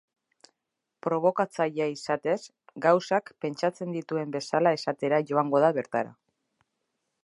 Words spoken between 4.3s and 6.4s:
bezala esatera joango da bertara.